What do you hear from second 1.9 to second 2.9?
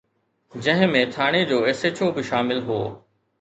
او به شامل هو.